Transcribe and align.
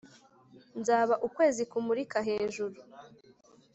nzaba 0.79 1.15
ukwezi 1.27 1.63
kumurika 1.71 2.17
hejuru, 2.27 2.77